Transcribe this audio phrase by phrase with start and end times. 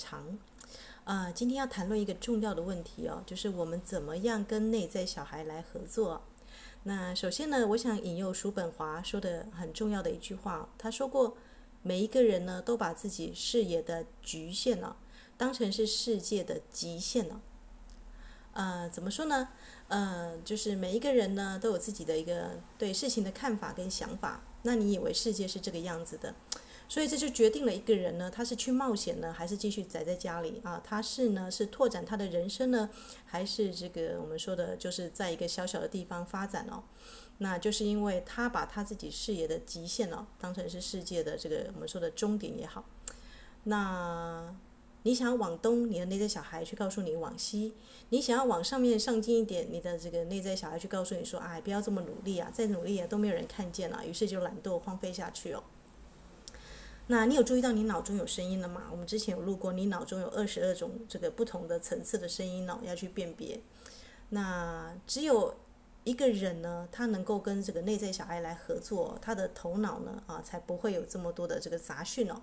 [0.00, 0.38] 长，
[1.04, 6.22] 啊、今天要谈论一个重要的问题哦，就是我们怎么样跟内在小孩来合作。
[6.84, 11.36] 那首先呢，我想引用叔本华说的很重要的一句话，他说过，
[11.82, 14.96] 每一个人呢都把自己视野的局限了，
[15.36, 17.40] 当成是世界的极限了。
[18.52, 19.48] 呃，怎么说呢？
[19.88, 24.42] 呃，就是每一个人呢都有自己的一个对事情的看法跟想法。
[24.62, 26.34] 那你以为世界是这个样子的，
[26.90, 30.78] 所以这就决定了一个人呢，他是去冒险呢，还是继续宅在家里啊？
[30.84, 32.90] 他是呢是拓展他的人生呢，
[33.24, 36.82] 还是这个我们说的就是在一个小小的地方发展哦？
[37.38, 42.84] 那就是因为他把他自己视野的极限哦，当成是世界的这个我们说的终点也好，
[43.64, 44.54] 那。
[45.02, 47.72] 你想要往东，你的内在小孩去告诉你往西；
[48.10, 55.64] 你想要往上面上进一点，你的这个内在小孩去告诉你说：“哎，不要这么努力啊，再努力啊都没有人看见了。”于是就懒惰荒废下去哦。
[57.10, 58.84] 那你有注意到你脑中有声音了吗？
[58.92, 63.60] 我们之前有录过，你脑中有二十二种这个不同的层次的声音哦，要去辨别。
[64.28, 65.54] 那只有。
[66.04, 72.40] 一个人呢，他能够跟这个内在小孩来合作，他的头脑呢，啊，才不会有这么多的这个杂讯哦。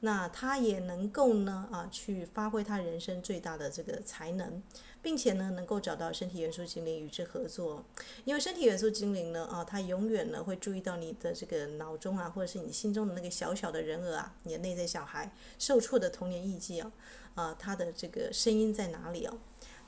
[0.00, 4.62] 那他也能够呢，啊，去发挥他人生最大的这个才能，
[5.02, 7.84] 并且呢，能够找到身体元素精灵与之合作。
[8.24, 16.92] 因为身体元素精灵呢，啊，他永远呢会注意到你的这个脑中啊，或者是你心中的那个小小的人儿啊，你的内在小孩受挫的童年印记啊，
[17.34, 19.36] 啊，他的这个声音在哪里哦？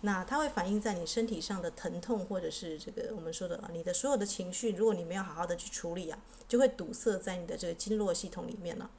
[0.02, 8.90] 那它会反映在你身体上的疼痛，或者是这个我们说的啊，你的所有的情绪，如果你没有好好的去处理啊，就会堵塞在你的这个经络系统里面了。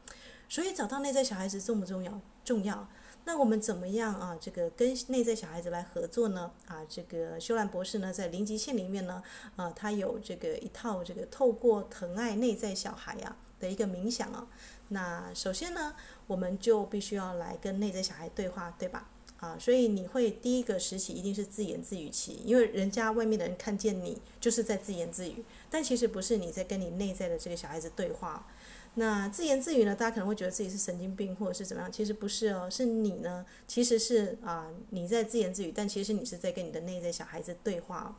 [0.49, 2.19] 所以找到内在小孩子重不重要？
[2.43, 2.87] 重要。
[3.25, 4.37] 那我们怎么样啊？
[4.39, 6.51] 这个跟内在小孩子来合作呢？
[6.67, 9.23] 啊，这个修兰博士呢，在零极限里面呢，
[9.55, 14.47] 啊，他有这个一套这个透过疼爱内在小孩呀的一个冥想啊。
[14.89, 15.95] 那首先呢，
[16.27, 19.09] 我们就必须要来跟内在小孩对话，对吧？
[19.43, 28.47] 啊，所以你会第一个时期一定是自言自语期，因为人家外面的人看见你就是在自言自语，但其实不是你在跟你内在的这个小孩子对话。
[28.93, 38.17] 那自言自语呢，大家可能会觉得自己是神经病或者是怎么样，其实不是哦，是你呢，其实是啊你在自言自语，但其实你是在跟你的内在小孩子对话。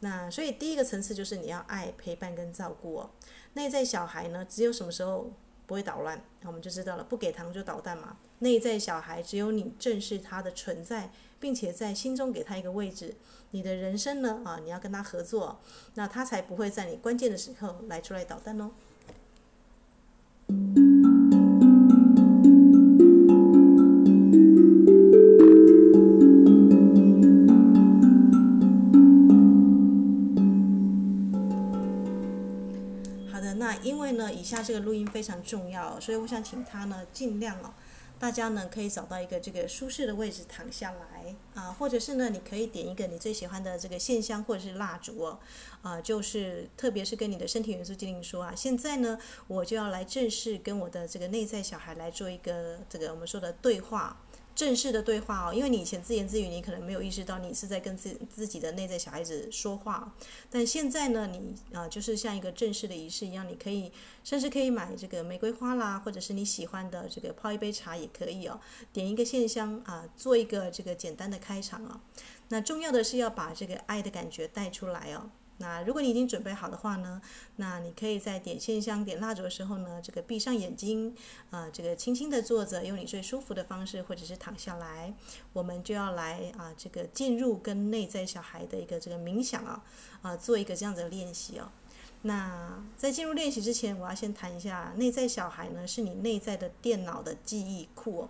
[0.00, 3.10] 那所以第一个层次就是你要爱、陪伴跟照顾哦。
[3.54, 5.32] 内在小孩呢，只有什么时候
[5.66, 8.16] 不会捣乱，那我们就知道了，不给糖就捣蛋嘛。
[8.38, 11.10] 内在小孩，只有你正视他的存在，
[11.40, 13.14] 并且在心中给他一个位置，
[13.50, 15.58] 你的人生呢啊，你要跟他合作，
[15.94, 18.70] 那他才不会在你关键的时刻来出来捣蛋哦。
[34.46, 37.74] 下这个录音非常重要，所以我想请他呢尽量哦。
[38.18, 45.38] 大家呢可以找到一个这个舒适的位置躺下来啊，或者是呢你可以点一个你最喜欢的这个线香或者是蜡烛哦，
[45.82, 49.18] 啊，就是特别是跟你的身体元素精灵说啊，现在呢
[49.48, 54.16] 我就要来正式跟我的这个内在小孩来做一个这个我们说的对话。
[54.56, 60.14] 正式的对话哦，因为你以前自言自语，你可能没有意识到你是在跟自自己的内在小孩子说话。
[60.50, 63.92] 但现在呢，你啊，就是像一个正式的仪式一样，你可以
[64.24, 68.58] 甚至可以买这个玫瑰花啦，或者是你喜欢的这个泡一杯茶也可以哦，
[68.94, 72.00] 点一个线香啊，做一个这个简单的开场啊。
[72.48, 75.30] 那重要的是要把这个爱的感觉带出来哦。
[75.58, 77.18] 那如果你已经准备好的话呢，
[77.56, 81.16] 那你可以在点线香、点蜡烛的时候呢，这个闭上眼睛，
[81.50, 85.14] 啊、这个轻轻的坐着，用你最舒服的方式，或者是躺下来，
[85.54, 89.82] 我们就要来啊，这个进入跟内在小孩的一个这个冥想啊，
[90.20, 91.70] 啊，做一个这样子的练习哦。
[92.22, 98.28] 那在进入练习之前，我要先谈一下内在小孩呢，是你内在的电脑的记忆库哦。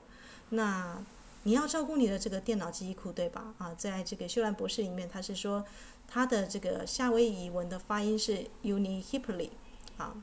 [0.50, 1.02] 那
[1.43, 3.52] 你要照顾你的这个电脑记忆库，对吧？
[3.58, 5.64] 啊，在这个修兰博士里面，他是说。
[6.08, 9.50] 它的这个夏威夷文的发音是 Unihipli，
[9.97, 10.14] 啊，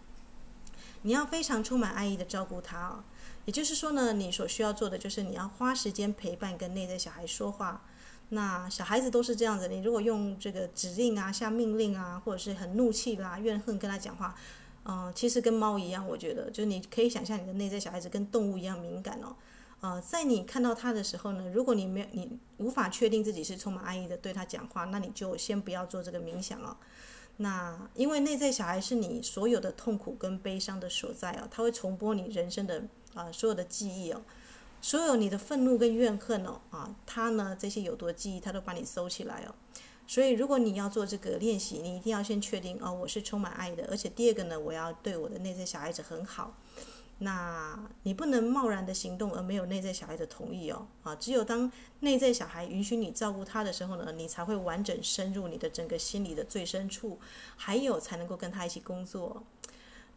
[1.03, 3.05] 你要非常充满爱意的照顾它啊。
[3.45, 7.81] 也就是说呢，你所需要做的就是你要花时间陪伴跟内在小孩说话。
[8.29, 14.33] 那小孩子都是这样子，你如果用这个指令啊、下命令啊，或者是很怒气啦、怨恨跟他讲话，
[14.85, 19.35] 嗯、其实跟猫一样，我觉得，就你可以想象你的内在小孩子跟动物一样敏感哦。
[19.83, 26.77] 呃，在你看到他的时候呢，如果你没有你无法确定自己是充满爱意的对他讲话，那你就先不要做这个冥想哦。
[27.35, 32.81] 那因为内在小孩是你所有的痛苦跟悲伤的所在哦，他会重播你人生的
[33.13, 34.21] 啊、所有的记忆哦，
[34.79, 39.53] 所有你的愤怒跟怨恨哦啊，他呢这些有毒记忆他都把你收起来哦。
[40.07, 46.55] 所以如果你要做这个练习，你一定要先确定哦，我是充满爱的，而且第二个呢，我要对我的内在小孩子很好。
[47.23, 51.71] 那你不能贸然的行动而没有内在小孩的同意哦，啊，只有当
[52.01, 57.17] 内在小孩允许你照顾他的时候呢，你才会完整深入你的整个心理的最深处，
[57.55, 59.43] 还有才能够跟他一起工作。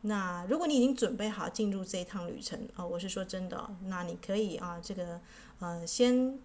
[0.03, 5.21] 那如果你已经准备好进入这一趟旅程啊，我是说真的，那你可以啊，这个
[5.61, 6.39] 呃，先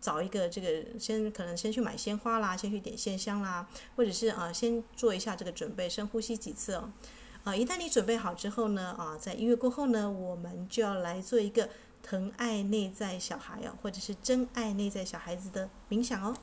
[0.00, 6.90] 找一个这个，先可能先去买鲜花啦，先去点线香啦，或者是啊，先做一下这个准备，深呼吸几次哦。
[7.44, 11.68] 啊，一旦你准备好之后呢，啊，在音乐过后呢，我们就要来做一个
[12.02, 16.36] 疼爱内在小孩哦，或者是真爱内在小孩子的冥想哦。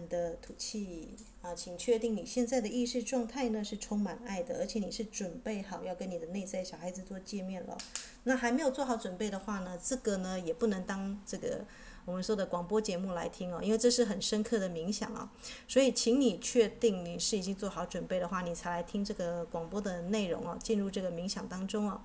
[0.00, 1.16] 慢的吐气。
[1.42, 7.78] 啊，请确定你现在的意识状态呢是充满爱的，而且你是准备好要跟你的内在小孩子做见面了。
[8.24, 11.64] 那还没有做好准备的话呢，这个呢也不能当这个
[12.04, 15.32] 我们说的广播节目来听哦，因为这是很深刻的冥想啊。
[15.66, 22.02] 所以，请你确定你是已经做好准备的话，你才来听这个广播的内容哦，进入这个冥想当中哦。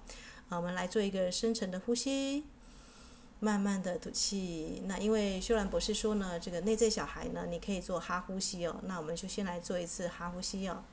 [0.47, 2.45] 啊，我们来做一个深层的呼吸。
[3.45, 8.81] 慢慢的吐气，那因为修兰博士说呢，这个内在小孩呢，你可以做哈呼吸哦。
[8.85, 10.83] 那我们就先来做一次哈呼吸哦，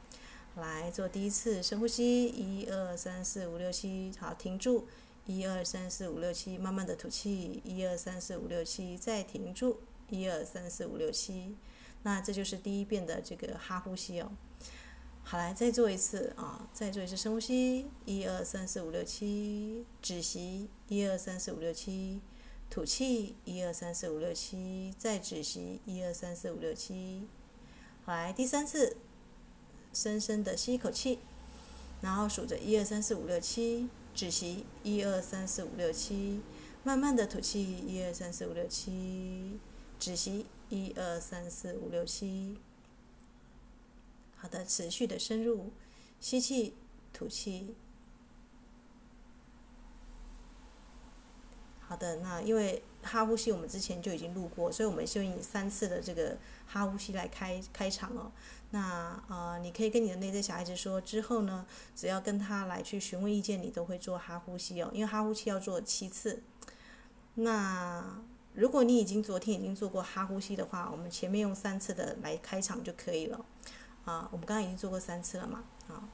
[0.56, 4.86] 来做第一次深呼吸，一二三四五六七，好，停住，
[5.24, 9.78] 一二三四五六七，慢慢的吐气，一二三四五六七，再停住，
[10.10, 11.56] 一二三四五六七，
[12.02, 14.30] 那这就是第一遍的这个哈呼吸哦。
[15.22, 22.20] 好，来再做一次啊，再做一次深呼吸，一二三四五六七，止息，一二三四五六七。
[22.72, 27.28] 吐气，一二三四五六七，再止息，一二三四五六七。
[28.06, 28.96] 好，来第三次，
[29.92, 31.18] 深深的吸一口气，
[32.00, 36.40] 然后数着一二三四五六七，止息，一二三四五六七，
[36.82, 39.60] 慢慢的吐气，一二三四五六七，
[39.98, 42.56] 止息，一二三四五六七。
[44.34, 45.72] 好的，持续的深入，
[46.18, 46.72] 吸气，
[47.12, 47.74] 吐气。
[51.92, 58.32] 好的，那因为哈呼吸我们之前就已经录过，所以我们就以三次的这个哈呼吸来开开场哦。
[58.70, 64.88] 那呃，你可以跟你的内在小孩子说，之后呢，只要跟他来去询问意见，你都会做哈呼吸哦。
[64.94, 66.42] 因为哈呼吸要做七次。
[67.34, 68.18] 那
[68.54, 73.44] 如果你已经昨天已经做过哈呼吸的话，我们前面用三次的来开场就可以了。
[74.06, 75.62] 啊，我们刚刚已经做过三次了嘛？
[75.88, 76.08] 啊，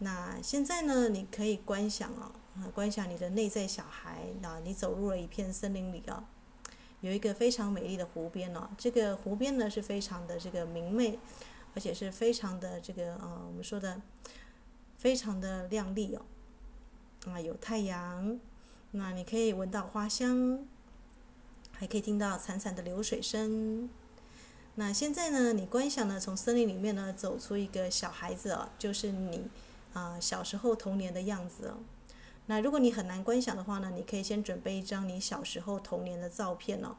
[0.00, 2.32] 那现在呢，你可以观想哦。
[2.74, 6.22] 观想你的内在小孩，啊，你走入了一片森林里啊，
[7.00, 8.68] 有一个非常美丽的湖边哦。
[8.76, 11.18] 这个湖边呢是非常的这个明媚，
[11.74, 14.02] 而且是非常的这个啊，我们说的
[14.98, 16.22] 非常的亮丽哦。
[17.30, 18.38] 啊，有太阳，
[18.90, 20.66] 那你可以闻到花香，
[21.72, 23.88] 还可以听到潺潺的流水声。
[24.74, 29.48] 那现在呢，你观想呢，从森林里面呢走出一个小孩子哦，就是你
[29.92, 31.78] 啊小时候童年的样子哦。
[32.46, 36.96] 那如果你很难观想的话呢，你可以先准备一张你小时候童年的照片哦，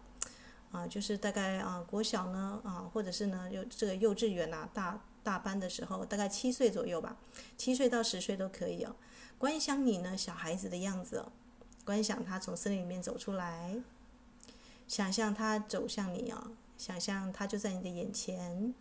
[0.72, 7.18] 啊，就是大概啊国小呢啊，或者是呢幼这个幼稚园啊大大班的时候，大概七岁左右吧，
[7.58, 8.96] 七岁到十岁都可以哦。
[9.38, 11.32] 观想你呢小孩子的样子哦，
[11.84, 13.82] 观想他从森林里面走出来，
[14.88, 18.74] 想象他走向你哦，想象他就在你的眼前。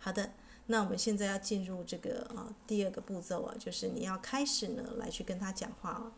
[0.00, 0.32] 好的。
[0.66, 6.12] 那我们现在要进入这个啊第二个步骤啊，就是你要开始呢来去跟他讲话了。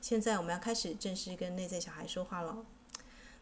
[0.00, 2.64] 现在我们要开始正式跟内在小孩说话了。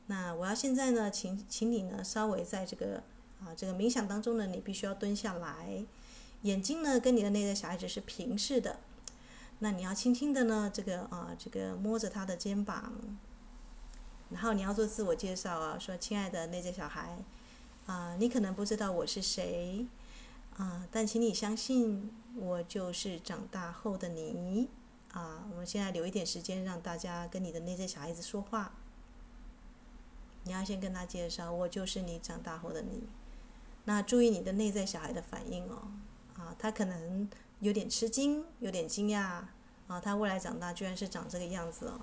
[0.07, 3.03] 那我要现在呢，请请你呢稍微在这个
[3.41, 5.83] 啊这个冥想当中呢，你必须要蹲下来，
[6.43, 8.81] 眼睛呢跟你的内在小孩子是平视的。
[9.61, 12.93] 那你要轻轻的呢这个啊这个摸着他的肩膀，
[14.29, 17.17] 然后你要做自我介绍啊，说亲爱的内在小孩
[17.87, 19.87] 啊，你可能不知道我是谁。
[20.61, 20.87] 啊！
[20.91, 24.69] 但请你相信，我就是长大后的你。
[25.13, 25.45] 啊！
[25.51, 28.73] 我们现在留一点时间，让大家跟你的内在小孩子说话。
[30.45, 33.09] 你要先跟他介绍，我就是你长大后的你。
[33.87, 35.91] 那注意你的内在小孩的反应哦。
[36.37, 37.29] 啊，他可能
[37.61, 39.43] 有点吃惊，有点惊讶。
[39.89, 42.01] 啊，他未来长大居然是长这个样子哦。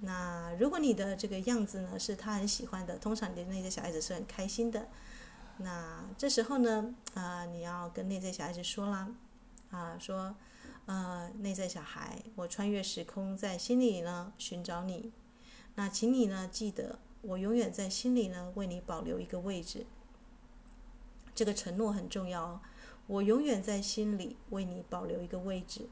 [0.00, 4.88] 那如果你的这个样子呢是他很喜欢的，通常你的内在小孩子是很开心的。
[5.60, 9.08] 那这时候呢，啊、呃，你要跟内在小孩子说啦，
[9.70, 10.36] 啊，说，
[10.86, 15.12] 呃，内在小孩，我穿越时空，在心里呢寻找你。
[15.74, 19.84] 那请你呢记得，我永远在心里呢为你保留一个位置。
[21.34, 22.60] 这个承诺很重要哦，
[23.08, 25.88] 我永远在心里为你保留一个位置。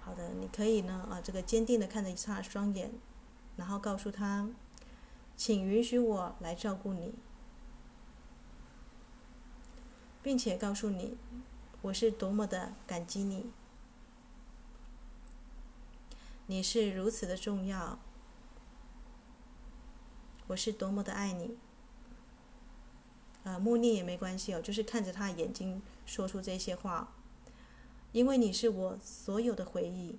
[0.00, 2.92] 好的，你可以呢啊，这个坚定的看着他的双眼，
[3.56, 4.48] 然后告诉他。
[5.38, 7.14] 请允许我来照顾你，
[10.20, 11.16] 并且告诉你，
[11.80, 13.52] 我是多么的感激你，
[16.48, 18.00] 你是如此的重要，
[20.48, 21.56] 我是多么的爱你。
[23.44, 27.14] 呃，默念也没关系哦，就是看着他眼睛说出这些话，
[28.10, 30.18] 因为你是我所有的回忆。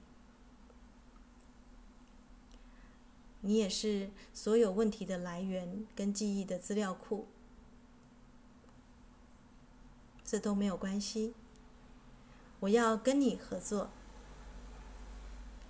[3.41, 7.27] 你也是所有问题的来源跟记忆的资料库，
[10.23, 11.33] 这都没有关系。
[12.59, 13.89] 我要跟你合作，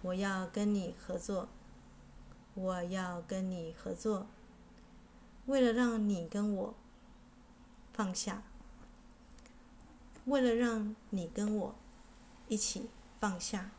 [0.01, 1.47] 我要跟你合作，
[2.55, 4.25] 我要跟你合作，
[5.45, 6.75] 为了让你跟我
[7.93, 8.41] 放下，
[10.25, 11.75] 为了让你跟我
[12.47, 13.69] 一起放下。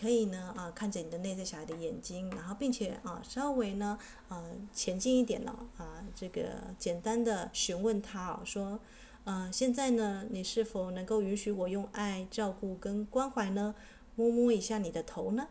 [0.00, 6.42] 可以呢，啊看着你的内在小孩的眼睛，然后并且啊，稍微呢，呃，前进一点了啊，这个
[6.78, 8.80] 简单的询问他啊，说，
[9.24, 13.74] 呃，现在呢，你是否能够允许我用爱照顾跟关怀呢，
[14.16, 15.48] 摸摸一下你的头呢？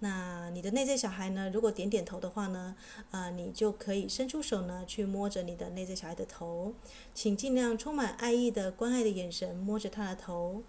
[0.00, 2.74] 那你的内在小孩呢，如果点点头的话呢，
[3.12, 6.74] 呃，你就可以伸出手呢，去摸着你的内在小孩的头，
[7.14, 10.64] 请尽量充满爱意的关爱的眼神摸着他的头。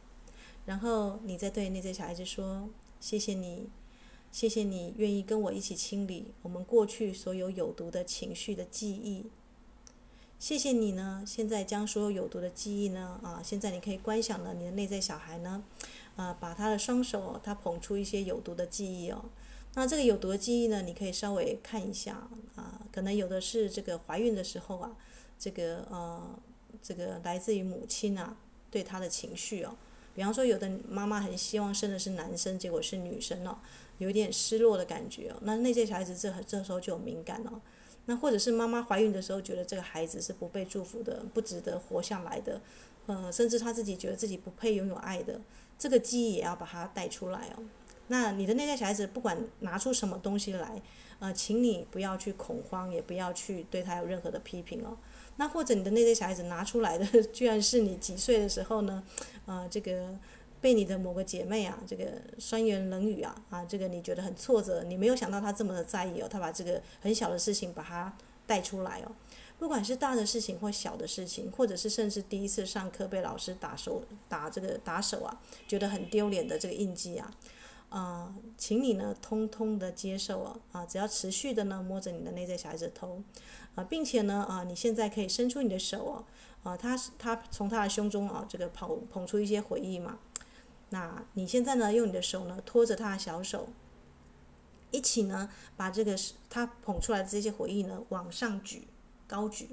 [0.68, 2.68] 然后你再对内在小孩子说
[3.00, 3.70] ：“谢谢你，
[4.34, 9.28] 谢谢你愿意跟我一起清理我们过去所有有毒的情绪的记忆。
[10.38, 15.64] 谢谢你呢，现在将所有有毒的记忆呢，啊，现在你可以观想了，你的内在小孩呢，
[16.18, 19.24] 啊，把他的双手，他捧出一些有毒的记忆哦。
[19.76, 24.98] 那这个有毒的记忆呢，你可以稍微看一下啊，可能有的是这个怀孕的时候啊，
[25.40, 26.38] 这个呃，
[26.84, 28.36] 这个来自于母亲啊
[28.70, 29.74] 对他的情绪哦。”
[30.18, 33.56] 比方说，有的妈妈很希望生的是男生，结果是女生哦，
[34.00, 35.36] 有点失落的感觉哦。
[35.44, 37.62] 那那些小孩子这这时候就有敏感了。
[38.08, 42.60] 那或者是妈妈怀孕的时候觉得这个孩子是不被祝福的，不值得活下来的，
[43.06, 45.40] 呃，甚至他自己觉得自己不配拥有爱的，
[45.78, 47.64] 这个记忆也要把它带出来哦。
[48.08, 50.82] 那你的内在小孩子不管拿出什么东西来，
[51.20, 54.98] 呃，请你不要去恐慌，也不要去对他有任何的批评哦。
[55.38, 59.04] 那或者你的内在小孩子拿出来的，居然是你几岁的时候呢？
[59.46, 60.14] 呃，这个
[60.60, 62.06] 被你的某个姐妹啊，这个
[62.38, 68.14] 酸言冷语啊，啊，这个你觉得很挫折，你没有想到他这么的在意哦，他把这个很小的事情把它
[68.46, 69.12] 带出来哦，
[69.60, 77.32] 不管是大的事情或小的事情，或者是甚至第一次上课被老师打手打这个打手啊，觉得很丢脸的这个印记啊。
[77.90, 83.24] 啊、请你呢，通通的接受哦，啊，只要持续的呢，摸着你的内在小孩子的头，
[83.76, 86.24] 啊，并且呢，啊，你现在可以伸出你的手哦，
[86.64, 90.20] 啊，他他从他的胸中啊，这个捧捧出一些回忆嘛，
[90.90, 93.70] 那你现在呢，用你的手呢，托着他的小手，
[94.92, 96.14] 一起呢，把这个
[96.50, 98.86] 他捧出来的这些回忆呢，往上举，
[99.28, 99.70] 高举，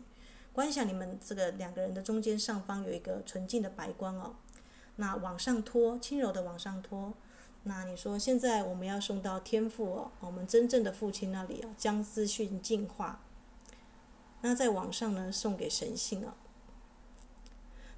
[0.52, 4.37] 观想你们这个两个人的中间上方有一个纯净的白光哦，
[4.97, 7.12] 那往上托，轻柔的往上托。
[7.66, 13.23] 那你说，现在我们要送到天父哦，我们真正的父亲那里哦，将资讯净化。
[14.42, 16.35] 那在网上呢，送给神性哦。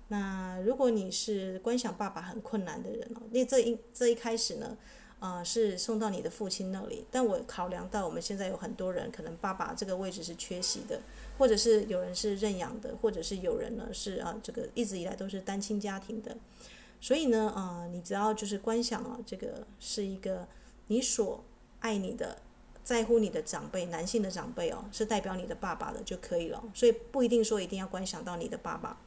[0.06, 4.76] 那如果你是观想爸爸很困难的人哦，那这一这一开始呢，
[5.18, 7.04] 呃，是送到你的父亲那里。
[7.10, 11.00] 但我考量到我们现在有很多人，可能爸爸这个位置是缺席的，
[11.38, 16.36] 或者是有人是认养的，或者是有人呢是啊，这个一直以来都是单亲家庭的。
[17.00, 20.48] 所以呢，啊、呃，你只要就是观想啊，这个是一个
[20.88, 21.44] 你所
[21.80, 22.38] 爱你的、
[22.82, 26.62] 在乎你的长辈，男性的长辈哦，是代表你的爸爸的就可以了。
[26.74, 28.98] 所以不一定说一定要观想到你的爸爸。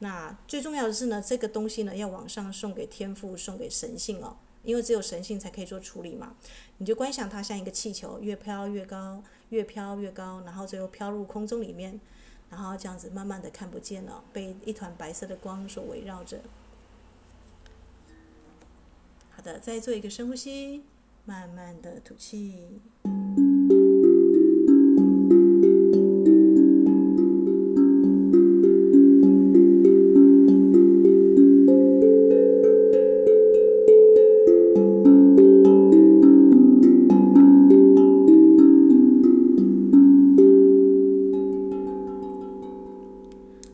[0.00, 6.34] 那最重要的是呢，这个东西呢要往上送给天父，送给神性哦，因为只有神性才可以做处理嘛。
[6.78, 11.98] 你就观想它像一个气球，越飘越高，越飘越高，然后最后飘入空中里面，
[12.50, 16.40] 然后这样子慢慢的看不见了，被一团白色的光所围绕着。
[19.60, 20.82] 再做一个深呼吸，
[21.24, 22.80] 慢慢的吐气。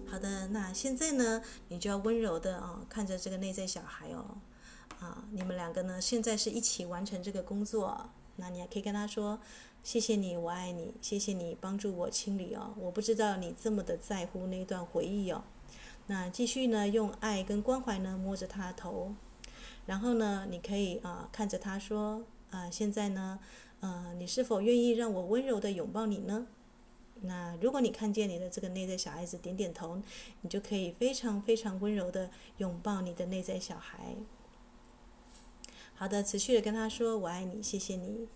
[0.06, 4.38] 好的，那现在呢，你就要温柔的啊、看着这个内在小孩哦，
[5.02, 8.08] 啊，你们两个呢，现在是一起完成这个工作。
[8.36, 9.40] 那你还可以跟他说
[9.82, 12.72] ：“谢谢你，我爱你，谢谢你帮助我清理哦。
[12.78, 15.42] 我不知道你这么的在乎那段回忆哦。”
[16.06, 19.12] 那继续呢，用爱跟关怀呢摸着他的头，
[19.86, 23.40] 然后呢，你可以啊看着他说：“啊，现在呢，
[23.80, 26.46] 呃，你是否愿意让我温柔的拥抱你呢？”
[27.24, 30.00] 那如果你看见你的这个内在小孩子点点头，
[30.42, 34.14] 你就可以非常非常温柔的拥抱你的内在小孩。
[35.94, 38.26] 好的，持续的跟他说“我爱你，谢谢你”，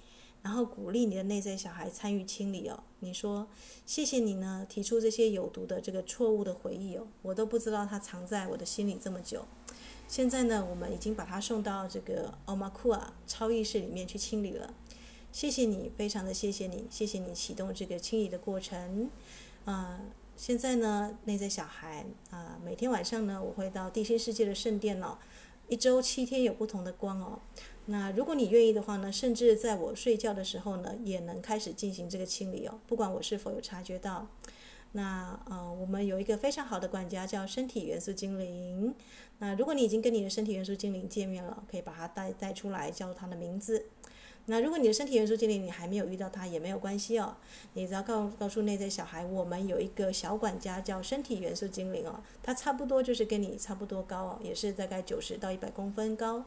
[0.42, 2.84] 然后鼓励你的内在小孩参与清理哦。
[3.00, 3.48] 你说
[3.84, 9.44] “谢谢你呢”，提出这些有毒的这个错误的回忆哦，我都不知道它藏在我的心里这么久。
[10.06, 14.72] 现在呢，我们已经把它送到这个奥马库啊超意识里面去清理了。
[15.32, 19.10] 谢谢你，非常的谢谢你，谢谢你启动这个清理的过程。
[19.64, 20.00] 啊、
[20.36, 25.18] 现在呢，内在小孩啊、每天晚上呢，我会到地心世界的圣殿哦，
[25.68, 27.40] 一周七天有不同的光哦。
[27.86, 34.28] 那如果你愿意的话呢，甚至在我睡觉的时候呢，也能开始进行这个清理哦，不管我是否有察觉到。
[34.92, 38.94] 那呃，我们有一个非常好的管家叫身体元素精灵。
[39.38, 43.86] 那如果你已经跟你的身体元素精灵见面了，可以把它带带出来，叫它的名字。
[44.48, 47.36] 那如果你的身体元素精灵你还没有遇到他也没有关系哦，
[47.74, 56.44] 你只要告告诉内在小孩，我们有一个小管家叫身体元素精灵哦，他差不多就是跟你差不多高哦，也是大概九十到一百公分高。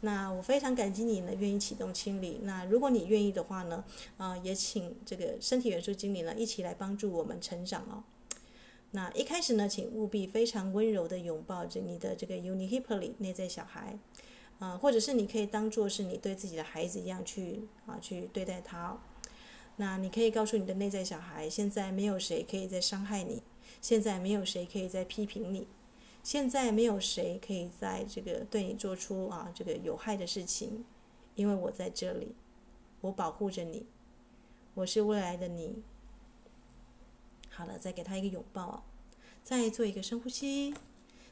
[0.00, 2.40] 那我非常感激你呢，愿意启动清理。
[2.42, 3.84] 那如果你愿意的话呢，
[4.16, 8.02] 啊、也请这个身体元素精灵呢一起来帮助我们成长哦。
[8.92, 13.98] 那一开始呢，请务必非常温柔的拥抱着你的这个 Unihippoly 内在小孩。
[14.58, 18.98] 啊，或者是你可以当做是你对自己的孩子一样去啊去对待他。
[19.76, 23.42] 那你可以告诉你的内在小孩，现在没有谁可以再伤害你，
[23.80, 25.68] 现在没有谁可以再批评你，
[26.24, 30.84] 现在没有谁可以在这个对你做出啊这个有害的事情，
[31.36, 32.34] 因为我在这里，
[33.00, 33.86] 我保护着你，
[34.74, 35.82] 我是未来的你。
[37.48, 38.84] 好了，再给他一个拥抱，
[39.44, 40.74] 再做一个深呼吸。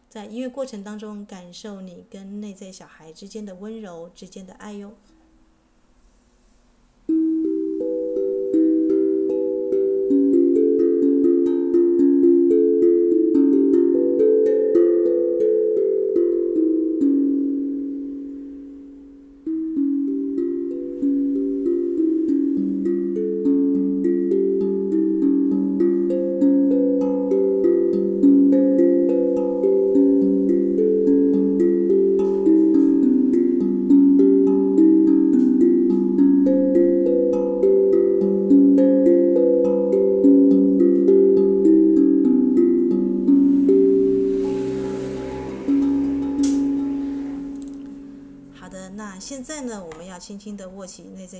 [0.08, 4.94] 在音乐过程当中，感受你跟内在小孩之间的温柔、之间的爱哟。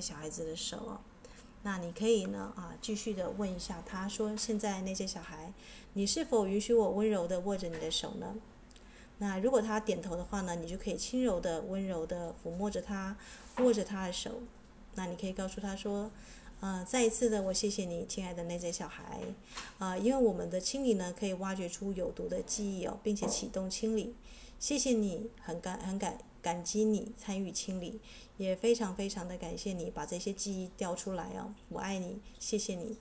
[0.00, 1.00] 小孩子的手哦，
[1.62, 5.52] 那你可以呢啊，继续的问一下他说：“现在那些小孩，
[5.94, 8.34] 你是否允许我温柔的握着你的手呢？”
[9.18, 13.16] 那如果他点头的话呢，你就可以轻柔的、温柔的抚摸着他，
[13.58, 14.42] 握着他的手。
[14.94, 16.10] 那你可以告诉他说
[16.60, 19.20] ：“呃，再一次的，我谢谢你，亲爱的那些小孩，
[19.78, 24.14] 啊、因为我们的清理呢，可以挖掘出有毒的记忆哦，并且启动清理。
[24.58, 28.00] 谢谢你，很感很感感激你参与清理。”
[28.38, 32.98] 也非常非常的感谢你把这些记忆调出来哦，我爱你，谢谢你。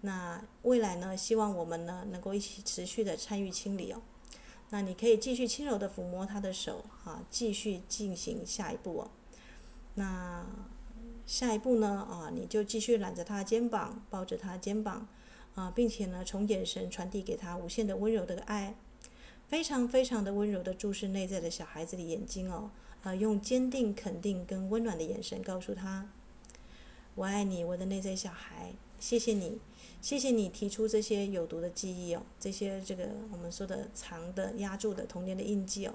[0.00, 4.00] 那未来呢，希望我们呢能够一起持续的参与清理哦。
[4.70, 9.10] 那你可以继续轻柔的抚摸他的手啊，继续进行下一步哦。
[9.96, 10.46] 那
[11.26, 15.06] 下一步呢啊，你就继续揽着他的肩膀，抱着他的肩膀
[15.54, 18.74] 啊，并且呢从眼神传递给他无限的温柔的爱，
[19.48, 22.70] 非常非常的温柔的注视内在的小孩子的眼睛哦。
[23.08, 26.10] 呃，用坚定、肯定跟温暖的眼神告诉他
[27.16, 29.58] ：“我爱你，我的内在小孩，谢谢你，
[30.02, 35.94] 谢谢你提出这些有毒的记忆哦，这些这个我们说的藏的、压住的童年的印记哦。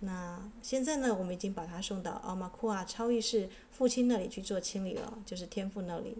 [0.00, 6.16] 那现在呢，我们已经把它送到奥马库啊超意识父亲那里去做清理了，就是天父那里。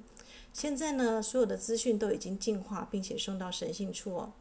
[0.52, 4.32] 现在呢，所有的资讯都已经净化，并且送到神性处哦。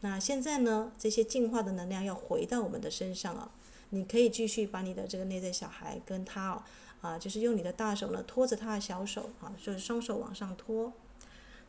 [0.00, 3.52] 那现在呢，这些净化的能量要回到我们的身上啊。
[3.94, 6.62] 你可以继续把你的这个内在小孩跟他哦，
[7.02, 10.92] 啊，就是用你的大手呢托着他的小手啊，就是双手往上托。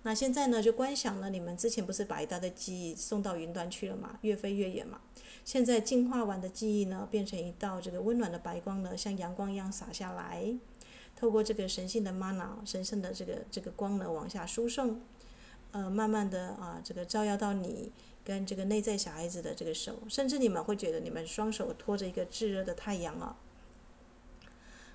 [0.06, 5.00] 那现在呢，就观想了，你们之前不是把一大堆记忆送到云端去了嘛，越飞越远嘛。
[5.46, 10.54] 现在净化完的记忆呢，变成一道这个温暖的白光呢，像阳光一样洒下来，
[11.16, 15.02] 透过这个神性的 mana 神圣的这个这个光呢，往下输送，
[15.72, 17.92] 呃，慢慢的啊，这个照耀到你
[18.24, 23.36] 跟这个内在小孩子的这个手，甚至你们会觉得你们双手托着一个炙热的太阳啊。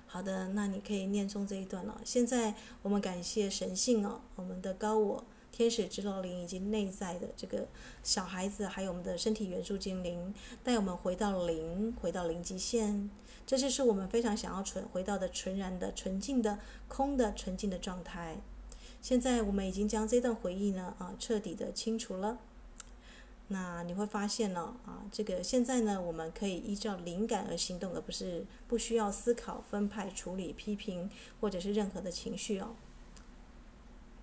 [0.07, 2.01] 好的，那你可以念诵这一段了。
[2.03, 7.67] 现在我们感谢神性哦，我们的高我、天使、指导灵以及内在的这个
[8.01, 13.11] 小孩子，还有我们的身体元素精灵，带我们回到零，回到零极限。
[13.45, 18.37] 这就是我们非常想要纯回到的纯然的、纯净的、空的、纯净的状态。
[19.03, 22.39] 现在我们已经将这段回忆呢啊彻底的清除了。
[23.51, 31.09] 那你会发现呢，啊，这个现在呢，我们可以依照灵感而行动，而不是不需要思考、分派、处理、批评
[31.41, 32.75] 或者是任何的情绪哦。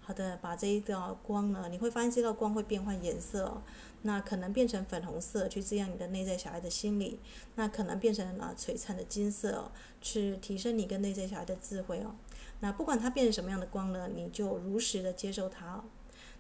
[0.00, 3.62] 好的，把这一道光呢，你会发现这道光会变换颜色哦，
[4.02, 7.18] 那可能变成粉红色，去滋养你的内在小孩的心理；
[7.56, 12.14] 那可能变成啊璀璨的金色，去提升你跟内在小孩的智慧哦。
[12.60, 15.82] 那不管它变成什么样的光呢，你就如实的接受它。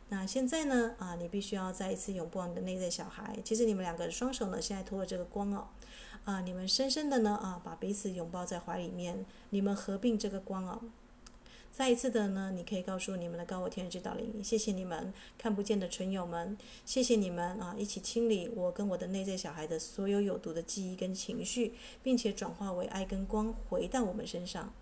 [0.08, 0.94] 那现在呢？
[0.98, 3.36] 啊，你必须要再一次拥抱你的内在小孩。
[3.44, 5.66] 其实你们两个双手呢，现在托着这个光哦，
[6.24, 10.80] 啊，你们深深的呢，啊，把彼此拥抱在怀里面，你们合并这个光哦。
[11.72, 24.72] 再一次的呢，你可以告诉你们的高我天使指导灵，谢谢你们看不见的存有们，谢谢你们啊，一起清理我跟我的内在小孩的所有有毒的记忆跟情绪，并且转化为爱跟光回到我们身上。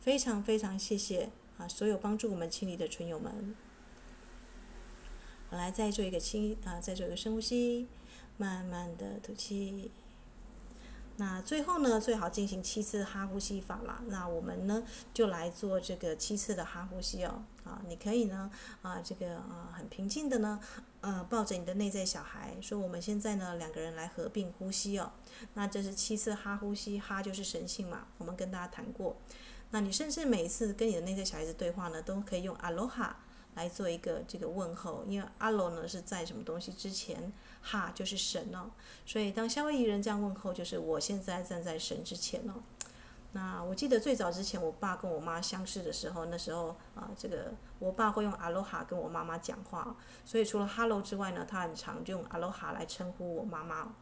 [0.00, 3.54] 非常非常谢谢啊，所有帮助我们清理的存有们。
[5.56, 7.86] 来，再做一个清啊，再做一个深呼吸，
[8.36, 9.90] 慢慢的吐气。
[11.16, 14.02] 那最后呢，最好进行七次哈呼吸法啦。
[14.06, 17.44] 那我们呢，就来做这个七次的哈呼吸哦。
[17.64, 20.58] 啊，你可以呢，啊，这个啊，很平静的呢，
[21.02, 25.12] 呃，抱着你的内在小孩，说我们现在呢，两个人来合并呼吸哦。
[25.52, 29.16] 那这是七次哈呼吸，哈就是神性嘛，我们跟大家谈过。
[29.70, 33.18] 那你甚至每一次跟你的内在小孩子对话呢，都可以用阿罗哈。
[33.54, 38.70] 来做一个这个问候，因为阿罗呢是在什么东西之前，哈就是神哦，
[39.04, 42.54] 所以当夏威夷人这样问候，就是我现在站在神之前哦。
[43.32, 53.94] 那我记得最早之前，我爸跟我妈相识的时候，那时候啊，这个我爸会用阿罗哈跟我妈妈讲话，所以除了哈喽之外呢，他很常就用阿罗哈来称呼我妈妈。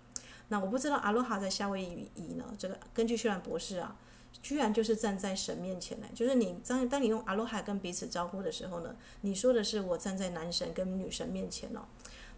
[0.48, 3.96] 那我不知道阿罗哈在夏威夷语呢，这个根据薛兰博士啊。
[4.42, 11.80] 居然就是站在神面前呢，就是你当当你用阿罗哈跟彼此招呼的时候呢，你说的是我站在男神跟女神面前哦。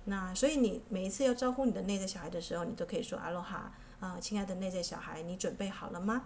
[0.04, 6.24] 那所以你每一次要招呼你的内在小孩的时候，你都可以说阿罗哈啊，亲爱的内在小孩，你准备好了吗？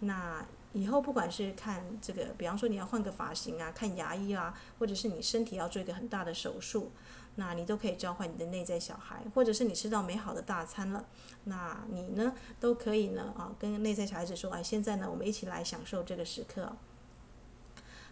[0.00, 6.90] 那以后不管是看这个，比方说你要换个发型啊，看牙医啊，或者是你身体要做一个很大的手术。
[7.36, 11.04] 那你都可以召唤你的内在小孩，或者是你吃到美好的大餐了，
[11.44, 16.76] 那你呢都可以呢啊，跟内在小孩子说，哎，现在呢我们一起来享受这个时刻。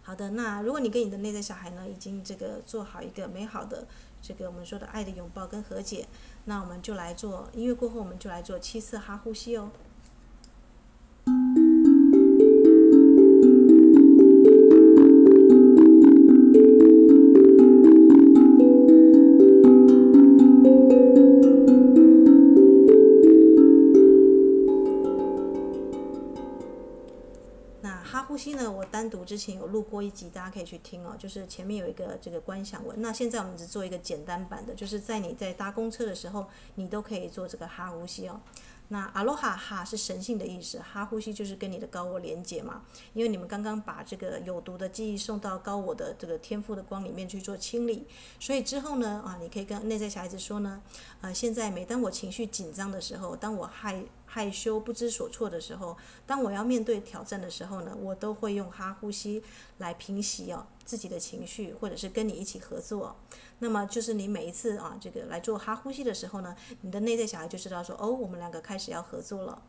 [0.02, 3.86] 好的，那如果你跟你的内在小孩呢已经这个做好一个美好的
[4.20, 6.06] 这个我们说的爱的拥抱跟和解，
[6.44, 9.70] 那我们就来做音乐过后，我们就来做七次哈呼吸哦。
[29.34, 31.16] 之前有录过一集，大家可以去听哦。
[31.18, 38.40] 就是前面有一个这个观想文，那现在我们只做一个简单版的，就是在你在搭公车的时候，你都可以做这个哈呼吸哦。
[38.88, 42.82] 那阿罗哈哈是神性的意思，哈呼吸就是跟你的高我连接嘛。
[43.12, 48.06] 因为你们刚刚把这个有毒的记忆送到高我的这个天赋的光里面去做清理，
[48.38, 50.80] 所以之后呢，啊，你可以跟内在小孩子说呢，
[51.22, 59.40] 呃，现在每当我情绪紧张的时候，当我害害羞不知所措的时候，当我要面对挑战的时候呢，我都会用哈呼吸
[59.78, 63.14] 来平息哦自己的情绪，或者是跟你一起合作。
[63.60, 69.62] 那么就是你每一次啊，这个来做哈呼吸的时候呢，你的内在小孩就知道说，哦，我们两个开始要合作了，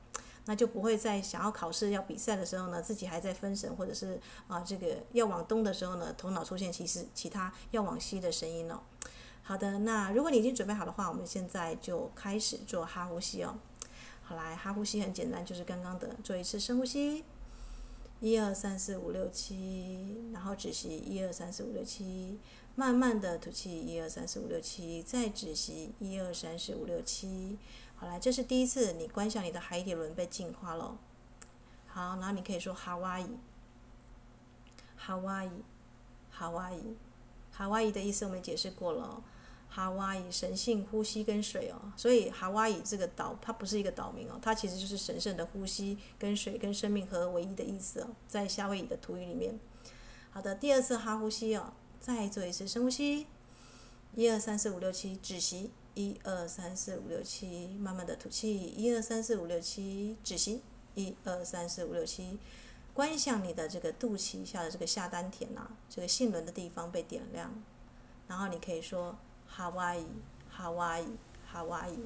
[0.45, 8.81] 那就不会在想要考试要比赛的时候呢，自己还在分神，或者是啊这个要往东的时候呢，头脑出现其实其他要往西的声音了。
[9.43, 13.55] 好的，那如果你已经准备好的话，我们现在就开始做哈呼吸哦。
[14.25, 17.23] 好来，哈呼吸很简单，就是刚刚的做一次深呼吸，
[18.19, 22.39] 一二三四五六七，然后止息，一二三四五六七。
[22.77, 27.57] 慢慢的吐气，一二三四五六七，再止息，一二三四五六七，
[27.95, 30.97] 好来，这是第一次你观想你的海底轮被净化了。
[31.87, 33.29] 好，然后你可以说哈哇伊，
[34.97, 35.49] 哈哇伊，
[36.29, 36.97] 哈哇伊，
[37.49, 39.23] 哈哇伊的意思我们解释过了。
[39.75, 49.59] 哈哇伊神性呼吸跟水哦，所以哈哇伊这个岛它不是一个岛名哦，它其实就是神圣的呼吸跟水跟生命合而为一的意思哦，在夏威夷的土语里面。
[50.31, 53.27] 好的，第二次哈呼吸哦，再做一次深呼吸，
[54.13, 60.61] 一二三四五六七止息，一二三四五六七，慢慢的吐气，一二三四五六七止息，
[60.93, 62.39] 一二三四五六七，
[62.93, 67.53] 观想你的这个肚脐下的这个下丹田呐、这个性轮的地方被点亮，
[68.29, 69.17] 然后你可以说。
[69.55, 70.05] 哈哇伊，
[70.49, 71.07] 哈哇伊，
[71.47, 71.97] 哈哇伊。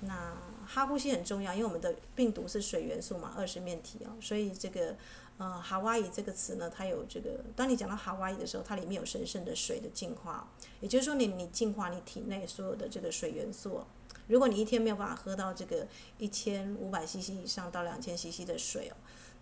[0.00, 0.34] 那
[0.66, 4.96] 哈呼吸很重要，因为我们的病毒是水元素嘛，二十面体哦，所以这个
[5.38, 10.48] 呃哈哇伊这个词呢，它有这个，当你讲到哈哇伊的时候，它里面有神圣的水的净化，
[10.80, 13.84] 也就是说你你净化你体内所有的这个水元素。
[14.26, 15.86] 如果你一天没有办法喝到这个
[16.18, 18.96] 一千五百 CC 以上到两千 CC 的水哦，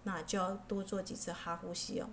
[0.05, 2.09] 那就要多做几次哈呼吸哦，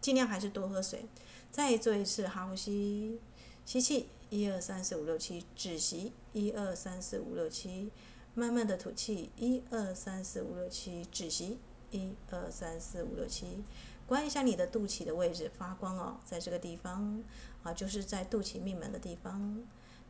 [0.00, 1.06] 尽量还是多喝水，
[1.50, 3.20] 再做一次哈呼吸。
[3.68, 7.90] 吸气，一二三四五六七，止息，一二三四五六七，
[8.32, 11.58] 慢慢的吐气，一二三四五六七，止息，
[11.90, 13.62] 一二三四五六七，
[14.06, 17.22] 观一下你的肚脐的位置发光哦，在这个地方
[17.62, 19.62] 啊，就是在肚脐命门的地方，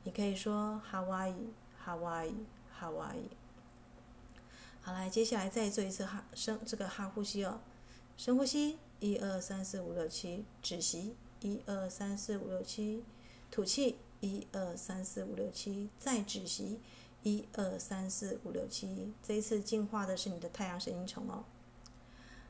[0.04, 2.32] 你可以说哈哇伊，哈哇伊，
[2.70, 3.28] 哈哇伊。
[4.82, 7.60] 好，来，接下来再做一次哈深这个哈呼吸哦，
[8.16, 13.02] 深呼吸，一二三四五六七，止息，一二三四五六七。
[13.58, 16.78] 吐气，一二三四五六七，再止息，
[17.24, 19.12] 一二三四五六七。
[19.20, 21.42] 这一次净化的是你的太阳神经丛哦。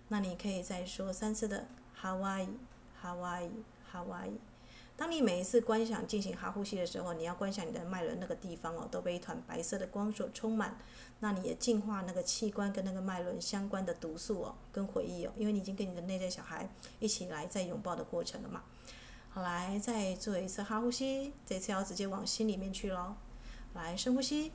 [0.09, 2.51] 那你可以再说三次的哈哇伊，
[3.01, 3.49] 哈哇伊，
[3.91, 4.33] 哈哇伊。
[4.99, 10.77] 当你每一次观想进行哈呼吸的时候，你要观想你的脉轮那个地方哦，都被一团白色的光所充满。
[11.21, 16.69] 那你也净化那个器官跟那个脉轮相关的毒素哦，跟回忆哦，因为你已经跟你的内在小孩
[17.01, 18.63] 一起来在拥抱的过程了嘛。
[19.41, 23.15] 来再做一次哈呼吸，这次要直接往心里面去喽。
[23.75, 24.53] 来深呼吸，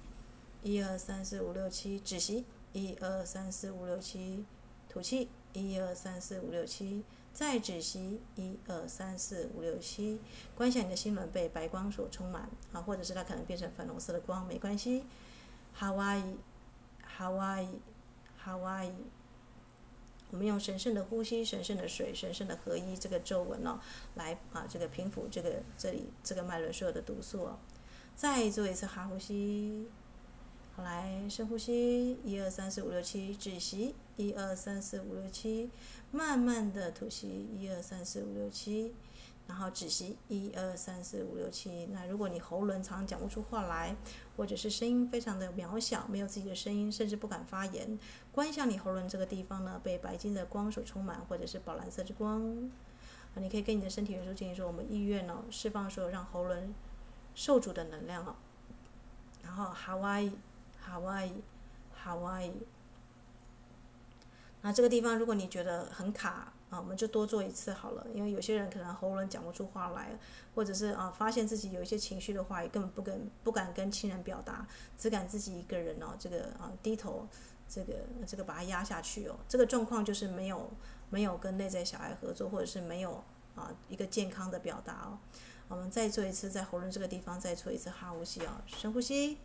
[0.61, 4.45] 一二三四五六七，止息，一二三四五六七，
[4.89, 10.19] 吐气，一二三四五六七，再止息，一二三四五六七。
[10.55, 15.05] 观想你的心轮被白光所充满啊，或者是它可能变成粉红色的光，没关系。
[15.73, 16.37] 哈哇伊，
[17.03, 17.79] 哈哇伊，
[18.37, 18.91] 哈哇伊。
[20.33, 23.79] 我们用神圣的呼吸、神圣的水、神圣的合一这个皱纹哦，
[24.15, 27.59] 来啊，这个平抚这个这里这个脉轮所有的毒素哦。
[28.15, 29.85] 再做一次哈呼吸，
[30.75, 35.69] 好，来深呼吸，一二三四五六七，止息，一二三四五六七，
[36.11, 38.91] 慢慢的吐息，一二三四五六七。
[39.45, 41.87] 然后止息，一二三四五六七。
[41.87, 43.95] 那如果你喉咙常讲不出话来，
[44.37, 47.99] 或者是声音非常的渺小，没有自己的声音，甚至不敢发言，
[48.31, 52.41] 观想你喉咙这个地方呢，被白金的光所充满，或者是宝蓝色之光。
[53.35, 56.73] 啊，你可以跟你的身体元素进行说，我们意愿哦，释放所有让喉咙
[57.35, 58.35] 受阻的能量哦。
[59.43, 60.31] 然后哈哇伊，
[60.79, 61.33] 哈哇伊，
[61.93, 62.53] 哈哇伊。
[64.61, 66.52] 那这个地方，如果你觉得很卡。
[66.73, 70.17] 啊，我们就多做一次好了，因为有些人可能喉咙讲不出话来，
[70.55, 74.65] 或者是啊，发现自己有一些情绪的话，也根本不跟不敢跟亲人表达，
[74.97, 77.27] 只敢自己一个人哦，这个啊低头，
[77.69, 77.93] 这个
[78.25, 80.67] 这个把它压下去哦，这个状况就是没有
[81.11, 85.19] 没有跟内在小孩合作，或者是没有啊一个健康的表达哦。
[85.67, 89.37] 我们再做一次，在喉咙这个地方再做一次哈呼吸哦，深呼吸，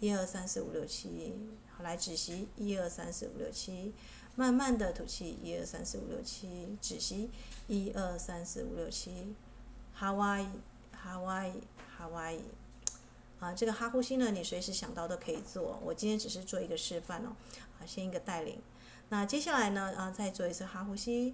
[0.00, 1.32] 一二三四五六七，
[1.74, 3.94] 好，来止息，一二三四五六七。
[4.36, 7.30] 慢慢的吐气，一二三四五六七，止息，
[7.68, 9.34] 一二三四五六七，
[9.94, 10.46] 哈哇伊，
[10.92, 11.52] 哈哇伊，
[11.96, 12.42] 哈哇伊，
[13.40, 15.80] 啊，这个哈呼吸呢，你随时想到都可以做。
[15.82, 17.34] 我今天只是做一个示范哦，
[17.80, 18.60] 啊，先一个带领。
[19.08, 21.32] 那接下来呢，啊，再做一次哈呼吸，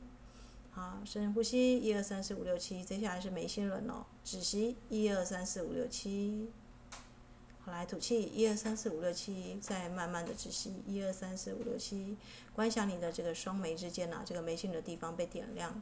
[0.70, 6.52] 好，深呼吸，一二三四五六七，接下来是眉心轮哦，止息，一二三四五六七。
[7.70, 12.16] 来吐气，一二三四五六七，再慢慢的止息，一二三四五六七，
[12.53, 15.81] 观想你的这个双眉之间呐、啊，这个眉心的地方被点亮。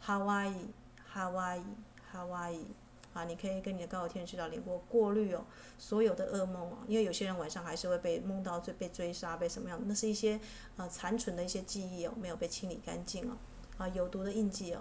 [0.00, 0.68] 哈哇伊，
[1.06, 1.62] 哈哇伊，
[2.10, 2.64] 哈哇伊，
[3.12, 5.44] 啊，你可以跟你的高我天使指导灵过过滤哦，
[5.76, 9.78] 所有的噩梦哦，因为有些人晚上还是会被梦到追被追杀，被什么样？
[9.86, 10.40] 那是一些
[10.76, 13.36] 呃残存的一些记忆哦，没有被清理干净哦，
[13.76, 14.80] 啊，有毒的印记哦。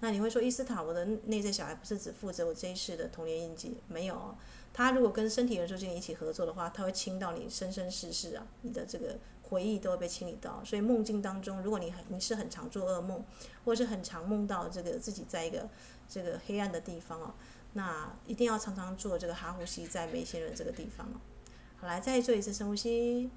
[0.00, 4.34] 那你会说伊斯塔，我的内在小孩不是只负责我这一世的童年印记，没有哦。
[4.76, 10.60] 他如果跟身体元素进行一起合作的话，他会清到你生生世世啊，你的这个回忆都会被清理到。
[10.64, 13.24] 所以梦境当中，如果你很你是很常做噩梦，
[13.64, 15.68] 或者是很常梦到这个自己在一个
[16.08, 17.32] 这个黑暗的地方哦，
[17.74, 21.20] 那一定要常常做这个哈呼吸在眉心轮这个地方哦。
[21.76, 23.30] 好，来再做一次深呼吸，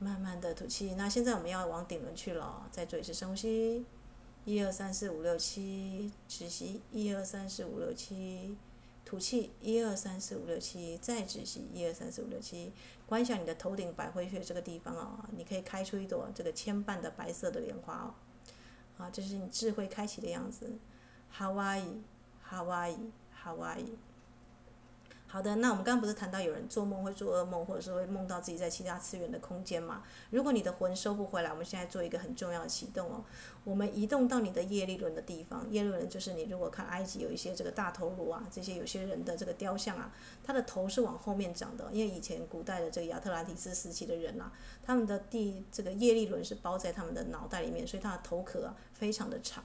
[0.00, 0.94] 慢慢的吐气。
[0.96, 3.86] 那现在我们要往顶轮去了，再做一次深呼吸，
[4.44, 8.56] 一二三四五六七，止息，一二三四五六七。
[9.12, 12.72] 吐气，一二三四五六七，再止息，一二三四五六七。
[13.04, 18.14] 观想你的头顶百会穴这个地方哦，你可以开出一朵这个牵绊的白色的莲花哦，
[18.96, 20.78] 啊，这是你智慧开启的样子。
[21.36, 23.90] Hawaii，Hawaii，Hawaii。
[25.32, 30.02] 好的，那我们刚刚不是谈到有人做梦会做噩梦，或者是会梦到自己在其他次元的空间嘛？
[30.28, 33.24] 如果你的魂收不回来，我们现在做一个很重要的启动哦。
[33.64, 40.12] 我们移动到你的业力轮的地方，业力轮就是你如果看埃及有一些这个大头颅啊，这些有些人的这个雕像啊，
[40.44, 44.52] 他的头是往后面长的，因为以前古代的这个亚特兰蒂斯时期的人啊，
[44.84, 49.64] 他们的地这个业力轮是包在他们的脑袋里面，所以他的头壳啊非常的长。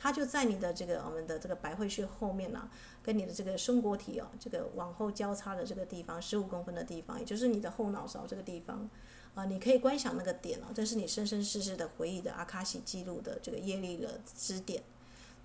[0.00, 2.70] 它就在你的这个我们的这个百会穴后面呢、
[3.02, 8.88] 跟你的这个松果体哦，这个往后交叉的这个地方，十五公分的地方，也就是你的后脑勺这个地方，
[9.34, 14.82] 啊，你可以观想那个点哦，这是你生生世世的回忆的阿卡西记录的这个业力的支点。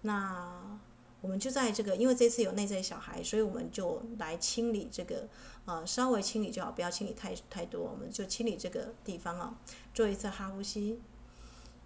[0.03, 0.79] 那
[1.21, 5.27] 我们就在这个，因为这次有内在小孩，所以我们就来清理这个，
[5.65, 9.57] 呃，稍微清理就好，不要清理太太多，我们就清理这个地方啊，
[9.93, 10.99] 做一次哈呼吸，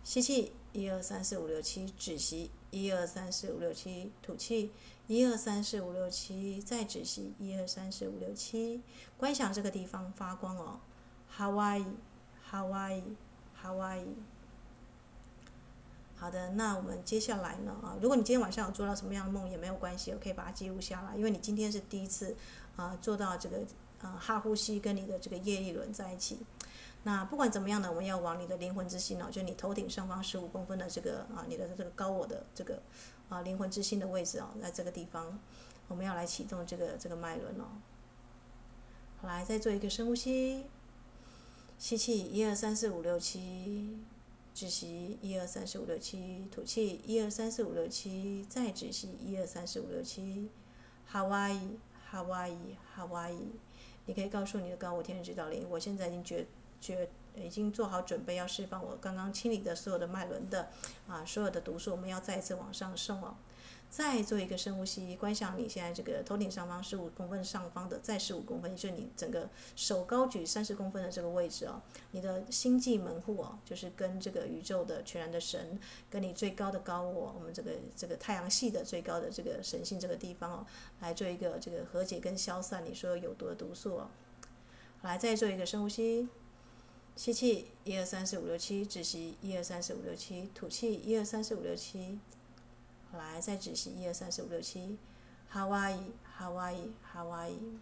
[0.07, 0.53] 吸气。
[0.71, 2.49] 一二三四五六七，止息。
[2.71, 4.71] 一二三四五六七，吐气。
[5.07, 7.33] 一二三四五六七，再止息。
[7.37, 8.81] 一二三四五六七，
[9.17, 10.79] 观想这个地方发光哦。
[11.37, 14.05] Hawaii，Hawaii，Hawaii。
[16.15, 17.75] 好的，那我们接下来呢？
[17.83, 22.33] 啊，如果你今天晚上有做到什么样的梦也没有关系，我可以把它记录下来，因为你今天是第一次
[22.77, 23.57] 啊做到这个
[24.01, 26.37] 啊哈呼吸跟你的这个业力轮在一起。
[27.03, 32.83] 那不管怎么样呢，我们要往你的灵魂之心哦，就你头顶上方十五公分的这个啊，你的这个高我的这个
[33.29, 35.39] 啊灵魂之心的位置哦，在这个地方，
[35.87, 37.79] 我们要来启动这个这个脉轮哦。
[39.21, 40.65] 好，来再做一个深呼吸，
[41.77, 43.97] 吸气一二三四五六七，
[44.53, 50.49] 止息一二三四五六七，吐气一二三四五六七，再止息一二三四五六七。
[51.13, 53.47] Hawaii，Hawaii，Hawaii，
[54.07, 56.45] 你可以告诉你的高我天使指导灵，我现在已经觉。
[56.79, 60.69] 觉已经做好准备，要释放我刚刚清理的所有的脉轮的
[61.07, 63.35] 啊，所有的毒素，我们要再一次往上送哦。
[63.89, 71.81] 再做一个深呼吸，观想你现在这个头顶上方十五公分上方的，再十五公分，也就是你整个手高举三十公分的这个位置哦。
[72.11, 80.65] 你的星际门户哦，就是跟这个宇宙的全然的神，跟你最高的高我，我们这个这个太阳系的最高的这个神性这个地方哦，
[80.99, 84.09] 来做一个这个和解跟消散你所有有毒的毒素哦。
[85.03, 86.27] 来，再做一个深呼吸。
[87.17, 92.19] 吸气，一二三四五六七，止息，一二三四五六七，吐气，一二三四五六七，
[93.11, 94.99] 来再止息，一二三四五六七
[95.51, 97.79] ，Hawaii，Hawaii，Hawaii。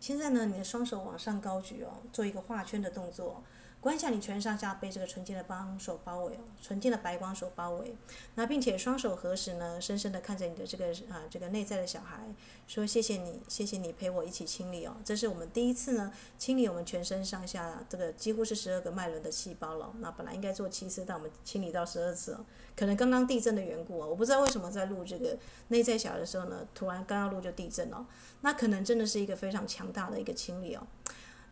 [0.00, 3.42] 现在呢，你的双手往上高举哦，做一个画圈的动作。
[3.80, 7.94] 观想你全身上下被这个纯净的光所包围哦，纯净的白光所包围。
[8.34, 12.18] 那并且双手合十呢，深深的看着你的这个啊这个内在的小孩，
[12.66, 14.96] 说谢谢你，谢谢你陪我一起清理哦。
[15.04, 19.92] 这是我们第一次呢清理我们全身上下这个几乎是十二个脉轮的细胞了。
[20.00, 22.44] 那本来应该做七次，但我们清理到十二次哦。
[22.74, 25.36] 可能刚刚地震的缘故哦，我不知道为什么在录这个
[25.68, 28.06] 内在小孩的时候呢，突然刚要录就地震了。
[28.40, 30.86] 那可能真的是一个非常强大的一个清理哦。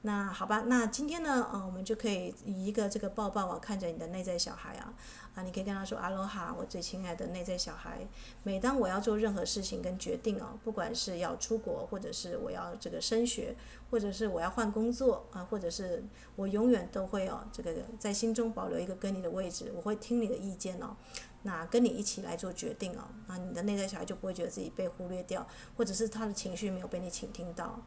[0.06, 4.94] 那好吧，那今天呢，呃，我们就可以以一个这个抱抱啊，看着你的内在小孩啊，
[5.34, 8.06] 啊，你可以跟他说阿罗哈，我最亲爱的内在小孩。
[8.44, 13.56] 每当我要做任何事情跟决定啊，不管是要出国，或者是我要这个升学，
[13.90, 16.04] 或者是我要换工作啊，或者是
[16.36, 20.94] 我永远都会哦，这个在心中保留一个跟你的位置，我会听你的意见哦，
[21.42, 25.44] 那跟你一起来做决定哦，那你的内在小孩就不会觉得自己被忽略掉，
[25.76, 27.82] 或者是他的情绪没有被你倾听到。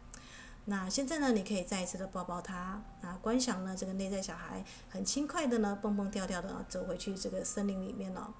[0.65, 8.33] 那现在呢，你可以再一次的抱抱他，啊，观想呢，这个内在小孩很轻快的呢，蹦蹦跳跳的走回去这个森林里面了。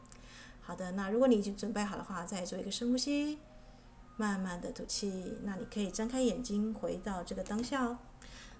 [0.61, 3.39] 好的，那如果你已经准备好的话，再做一个深呼吸，
[4.17, 5.39] 慢慢的吐气。
[5.43, 7.97] 那你可以张开眼睛，回到这个当下哦。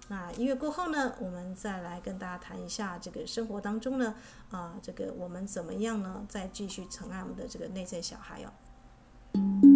[0.08, 4.16] 那音乐过后呢，我们再来跟大家谈一下这个生活当中呢，
[4.50, 9.69] 啊，这个我们怎么样呢，再继续疼爱我们的这个内在小孩哦。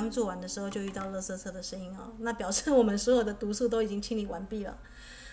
[0.00, 4.78] 刚做完的时候就遇到垃圾车的声音哦，那表示我们所有的毒素都已经清理完毕了。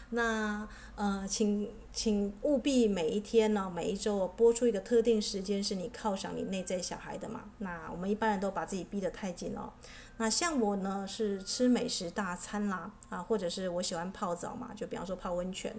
[0.09, 7.45] 那呃，请请务必每一天呢，每一周播出一个特定时间，是你犒赏你内在小孩的嘛。
[7.59, 9.73] 那我们一般人都把自己逼得太紧了。
[10.17, 15.73] 那像我呢，是吃美食大餐啦，啊，或者是我喜欢泡澡嘛，就比方说泡温泉，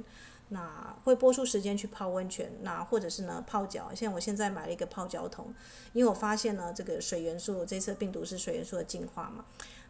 [0.51, 3.91] 那会拨出时间去泡温泉，那或者是呢泡脚。
[3.95, 5.55] 像我现在买了一个泡脚桶，
[5.93, 9.45] 因为我发现呢，这个水元素，这次病毒是水元素的进化嘛。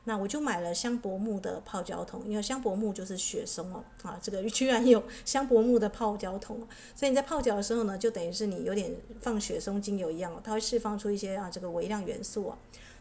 [0.05, 12.57] 那我就买了香柏木的泡脚桶，因为香柏木就是雪松哦，啊，这个居然有香柏木的泡脚桶，所以你在泡脚的时候呢，就等于是你有点放雪松精油一样哦，它会释放出一些啊这个微量元素啊。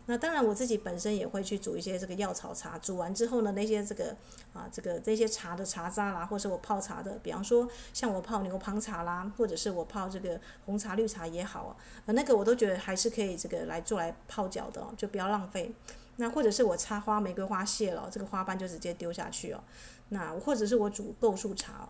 [0.07, 4.15] 那当然我自己本身也会去煮一些这个药草茶，煮完之后呢，那些这个
[4.53, 11.75] 啊这个这些茶的茶渣啦，或是我泡茶的，比方说像我泡牛蒡茶啦，或者是我泡这个红茶绿茶也好啊，
[12.07, 15.71] 那个我都觉得还是可以这个来做来泡脚的哦，就不要浪费。
[16.19, 19.63] 那或者是我插花玫瑰花谢了，这个花瓣就直接丢下去哦。
[20.09, 21.87] 那或者是我煮构树茶。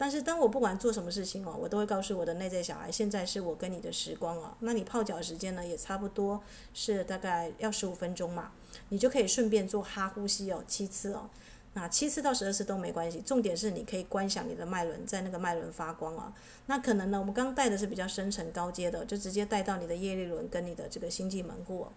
[0.00, 4.56] 但是当我不管做什么事情哦，我都会告诉我的内在小孩，现在是我跟你的时光哦。
[4.60, 6.42] 那你泡脚时间呢，也差不多
[6.72, 8.50] 是大概要十五分钟嘛，
[8.88, 11.28] 你就可以顺便做哈呼吸哦，七次哦。
[11.74, 16.32] 那七次到十二次都没关系，重点是你可以观想你的脉轮在那个脉轮发光哦。
[16.64, 21.92] 那可能呢，我们刚带的是比较深层高阶的，就直接带到你的业力轮跟你的这个星际门户哦。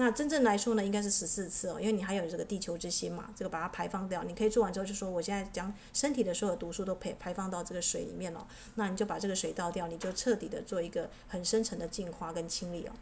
[0.00, 8.46] 那真正来说呢，应该是十四次哦，因为你还有这个地球之心嘛，这个把它排放掉，你可以做完之后就说，我现在将身体的所有毒素都排排放到这个水里面了，
[8.76, 12.92] 那你就把这个水倒掉，你就彻底的做一个很深层的净化跟清理哦。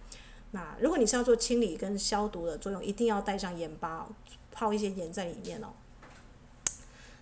[0.52, 4.08] 那如果你是要做清理跟消毒的作用，一定要带上盐巴哦，
[4.50, 5.68] 泡一些盐在里面哦。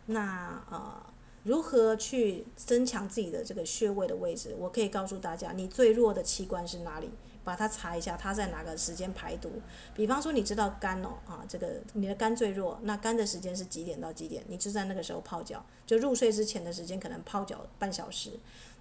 [0.07, 1.03] 那呃，
[1.43, 4.55] 如何去增强自己的这个穴位的位置？
[4.57, 7.11] 我可以告诉大家，你最弱的器官是哪里？
[7.45, 9.53] 把它查一下，它在哪个时间排毒？
[9.95, 14.43] 比方说，你知道肝哦，啊，这个你的肝最弱，那肝的时间是几点到几点？
[14.49, 18.31] 你就在那个时候泡脚，就入睡之前的时间可能泡脚半小时。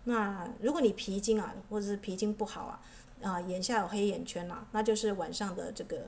[0.06, 2.82] 那如果你脾经啊，或者是脾经不好啊，
[3.22, 6.08] 啊，眼下有黑眼圈啊，那就是晚上的这个，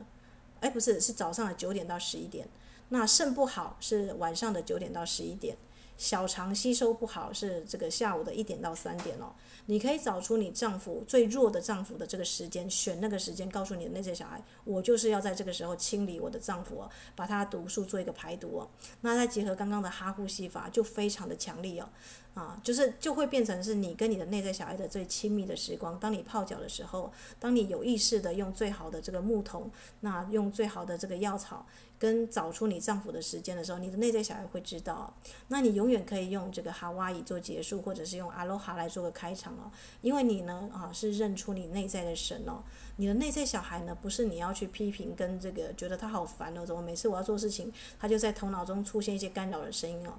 [0.61, 2.47] 哎，不是，是早上的九点到十一点。
[2.89, 5.57] 那肾不好是晚上的九点到十一点。
[5.97, 9.33] 小肠吸收不好是这个下午的一点到三点哦。
[9.67, 18.69] 你可以找出你脏腑最弱的脏腑的这个时间，选那个时间，告诉你的内在小孩，我就是要在这个时候清理我的脏腑哦，把它毒素做一个排毒哦。
[19.01, 21.89] 那再结合刚刚的哈呼吸法，就非常的强力哦。
[22.35, 25.97] 啊，就是就会变成是你跟你的内在小孩的最亲密的时光。
[25.97, 29.71] 当你泡脚的时候，当你有意识的用最好的这个木桶，
[30.01, 31.65] 那用最好的这个药草，
[31.97, 35.13] 跟找出你丈夫的时间的时候，你的内在小孩会知道。
[35.47, 39.71] 那你永远可以用这个哈哇伊做结束，或者是用阿罗哈来做个开场哦。
[40.01, 42.63] 因为你呢，啊，是认出你内在的神哦。
[42.97, 50.13] 你的内在小孩呢，不是你要去批评跟这个觉得他好烦哦，怎么每次我要做事情，他就在头脑中出现一些干扰的声音哦。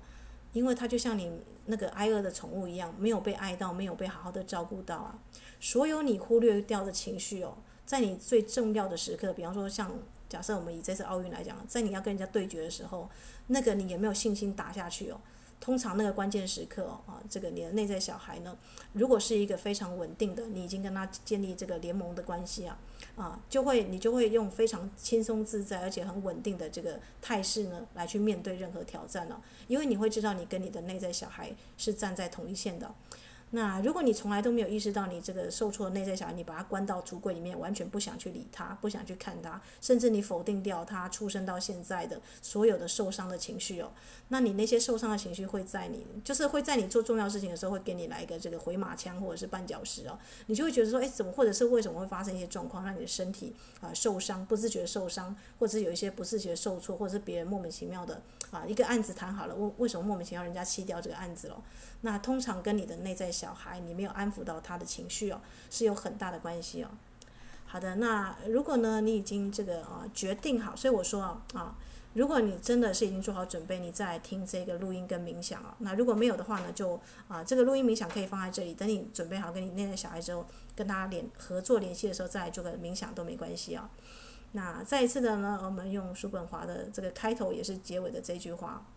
[0.52, 1.30] 因为他就像你
[1.66, 5.18] 那个挨饿的宠物一样，没有被爱到，没有被好好的照顾到啊。
[5.60, 9.92] 所有你忽略掉的情绪哦，在你最重要的时刻，比方说像
[10.28, 13.08] 假设我们以这次奥运来讲，在你要跟人家对决的时候，
[13.48, 15.20] 那个你有没有信心打下去哦？
[15.58, 18.54] 通常那个关键时刻哦，啊，这个你的内在小孩呢，
[18.92, 22.78] 如果是一个非常稳定的，你已经跟他建立这个联盟的关系啊，
[23.16, 32.94] 啊，就会你就会用非常轻松自在而且很稳定的这个态势呢，来去面对任何挑战了，因为你会知道你跟你的内在小孩是站在同一线的。
[33.50, 43.92] 那如果你从来都没有意识到你这个受挫的内在小孩，你把他关到橱柜里面，完全不想去理他，不想去看他，甚至你否定掉他出生到现在的所有的受伤的情绪哦，
[44.28, 58.20] 那你那些受伤的情绪会在你，就是会在你做重要事情的时候，会给你来一个这个回马枪或者是绊脚石哦，你就会觉得说，哎，怎么或者是为什么会发生一些状况，让你的身体啊受伤，不自觉受伤，或者是有一些不自觉受挫，或者是别人莫名其妙的
[58.50, 61.62] 啊一个案子谈好了，为为什么莫名其妙人家弃掉这个案子了？
[62.02, 65.40] 那通常跟你的内在小孩，你没有安抚到他的情绪哦，
[65.70, 66.88] 是有很大的关系哦。
[67.66, 71.74] 好的，那如果呢，你已经这个啊决定好，所以我说啊啊，
[72.14, 75.74] 如果你真的是已经做好准备，你再来听这个录音跟冥想啊。
[75.80, 83.90] 那如果没有的话呢，就啊这个录音冥想可以放在这里，等你准备好跟你内在小孩之后，跟他联合作联系的时候，再来做个冥想都没关系啊。
[84.52, 88.86] 那再一次的呢，我们用叔本华的这个开头也是结尾的这句话。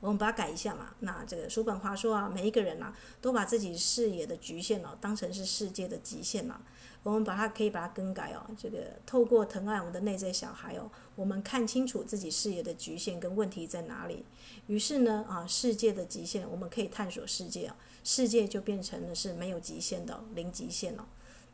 [0.00, 0.94] 我们把它改一下嘛。
[1.00, 6.60] 那这个叔本华说啊，每一个人呐、啊，都把自己视野的局限哦，当成是世界的极限呐。
[7.02, 8.44] 我们把它可以把它更改哦。
[8.58, 14.24] 这个透过疼爱我们的内在小孩哦，我们看清楚自己视野的局限跟问题在哪里。
[14.66, 17.74] 于是呢，啊，世界的极限，我们可以探索世界哦，
[18.04, 21.06] 世界就变成了是没有极限的零极限了。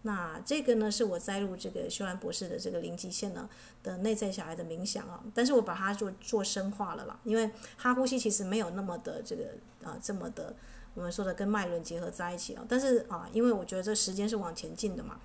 [0.02, 3.48] 那这个呢，是我摘录这个修兰博士的这个零极限呢
[3.82, 9.44] 的内在小孩的冥想啊，但是我把它做做深化了啦，因为哈呼吸其实没有那么的这个
[9.82, 10.54] 啊这么的
[10.94, 15.20] 我们说的跟脉轮结合在一起啊，但是啊，因为我觉得这时间是往前进的嘛，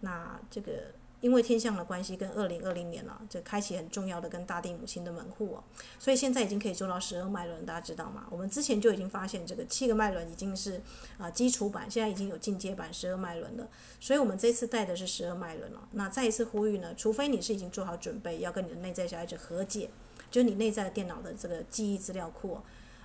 [0.00, 0.72] 那这个。
[1.22, 5.64] 因为天象的关系，跟二零二零年了，就开启很重要的跟大地母亲的门户哦，
[5.98, 8.26] 所以现在已经可以做到十二脉轮，大家知道吗？
[8.28, 10.82] 我们之前就已经发现这个七个脉轮已经是
[11.16, 13.66] 啊基础版，现在已经有进阶版十二脉轮了，
[14.00, 15.88] 所以我们这次带的是十二脉轮了。
[15.92, 19.88] 那再一次呼吁呢，除非你是已经做好准备要跟你的内在小孩子和解，
[20.30, 22.54] 就是你内在的电脑的这个记忆资料库。
[22.54, 22.62] 啊，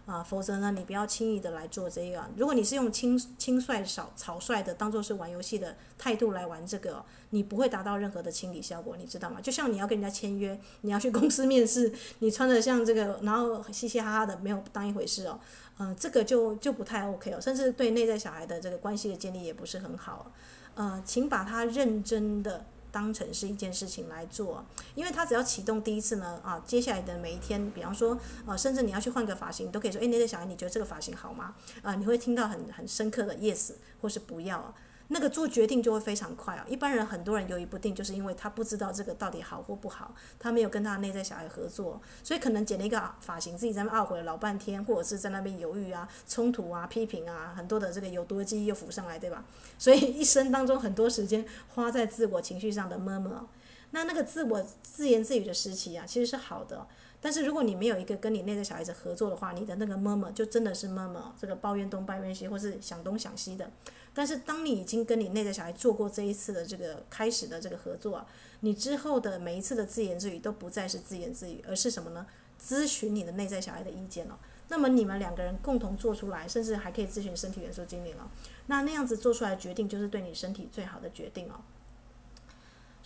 [0.08, 2.26] 啊否则呢，你不要轻易的来做这个。
[2.38, 9.41] 如果你是用轻轻率、少草率的当做是玩游戏的态度来玩这个，你不会达到任何的清理效果，你知道吗？
[9.41, 15.38] 就像你要跟人家签约，你要去公司面试，你穿的像这个，然后嘻嘻哈哈的，没有当一回事哦。
[15.80, 20.32] 嗯、这个就就不太 OK 哦，甚至对内在小孩的这个关系的建立也不是很好。
[20.76, 22.66] 呃，请把它认真的。
[22.91, 24.65] 当成是一件事情来做，
[24.95, 31.55] 因为他只要启动第一次呢，啊，接下来的每一天，比方说，呃，甚至你要去换个发型，你都可以说，哎，那个小孩，你觉得这个发型好吗？
[31.81, 34.73] 啊，你会听到很很深刻的 yes 或是不要。
[35.10, 36.66] 那个做决定就会非常快啊！
[36.68, 49.45] 一般人很多人犹豫不定，就是因为他不知道这个到底好或不好，他没有跟他内在小孩合作，所以可能剪了一个发型，自己在那懊悔了老半天，或者是在那边犹豫啊、冲突啊、批评啊，很多的这个有毒的记忆又浮上来，对吧？
[49.78, 53.47] 所以一生当中很多时间花在自我情绪上的妈妈
[53.91, 56.86] 那那个自我自言自语的时期啊，其实是好的。
[57.20, 63.72] 但是如果你没有一个跟你内在小孩子合作的话，你的那个妈妈就真的是妈妈这个抱怨东抱怨西，或是想东想西的。
[64.18, 68.26] 但是当你已经跟你内在小孩做过这一次的这个开始的这个合作啊，
[68.61, 72.26] 你之后的每一次的自言自语都不再是自言自语，而是什么呢？
[72.59, 74.39] 咨询你的内在小孩的意见了。
[74.70, 78.28] 那么你们两个人共同做出来，甚至还可以咨询身体元素精灵了。
[78.65, 81.61] 那那样子做出来的决定，就是对你身体最好的决定哦。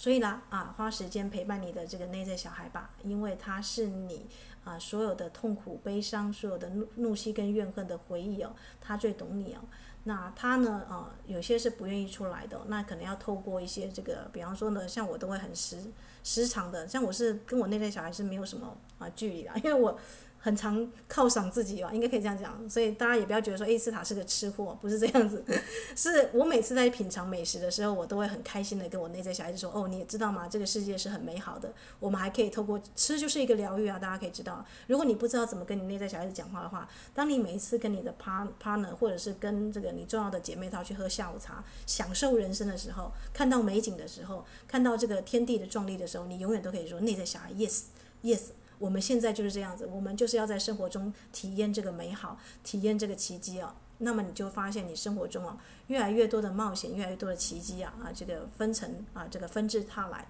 [0.02, 4.26] 所以呢，啊，花时间陪伴你的这个内在小孩吧，因为他是你
[4.64, 9.60] 啊所有的痛苦、悲伤、所有的怒怒气跟怨恨的回忆哦，他最懂你哦。
[10.06, 15.78] 那他呢，啊，有些是不愿意出来的，那可能要透过一些这个，比方说呢，像我都会很时
[16.24, 20.00] 时常的，像我是跟我内在小孩是没有什么啊距离的，因为我。
[20.44, 25.46] 很常犒赏自己吧，应该可以这样讲，所以大家也不要觉得说，诶，斯塔是个吃货，不是这样子。
[25.96, 30.48] 是我每次在品尝美食的时候，我都会很开心的跟我内在小孩子说，哦，你也知道吗？
[30.50, 34.66] 这个世界是很美好的，我们还可以透过吃就是一个疗愈啊，大家可以知道。
[34.88, 47.84] 如果你不知道怎么跟你内在小孩子讲话的话，当你每一次跟你的 partner 或者是跟这个你重要的姐妹淘去喝下午茶，享受人生的时候，看到美景的时候，看到这个天地的壮丽的时候，你永远都可以说内在小孩 yes
[48.24, 48.42] yes。
[48.82, 53.74] 我们现在就是这样子，我们就是要在生活中体验这个美好，体验这个奇迹哦。
[54.00, 55.56] 那么你就发现你生活中哦，
[55.86, 60.28] 越来越多的冒险，越来越多的奇迹啊啊，这个分层啊，这个纷至沓来。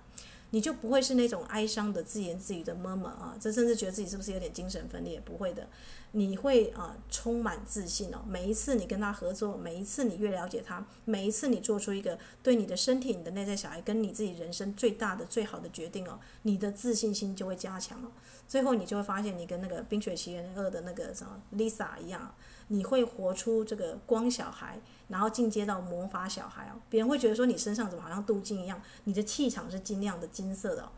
[0.53, 5.17] 你就不会是那种哀伤的自言自语的妈妈啊，这甚至觉得自己是不是有点精神分裂？
[5.21, 5.65] 不会的，
[6.11, 8.19] 你会啊充满自信哦。
[8.27, 18.11] 每一次你跟他合作，每一次你越了解他，每一次你做出一个对你的身体、你的内在小孩跟你自己人生最大的、最好的决定哦，你的自信心就会加强哦。
[18.51, 22.35] 最后你就会发现，你跟那个《冰雪奇缘二》的那个什么 Lisa 一样。
[22.67, 24.77] 你会活出这个光小孩，
[25.07, 26.81] 然后进阶到魔法小孩哦。
[26.89, 30.91] 别人会觉得说你身上怎么好像镀金一样，你的气场是金亮的金色的，